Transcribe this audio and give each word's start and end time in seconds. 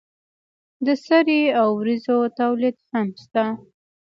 د 0.85 0.87
سرې 1.05 1.41
او 1.59 1.67
وریجو 1.79 2.19
تولید 2.39 2.77
هم 2.91 3.07
شته. 3.21 3.43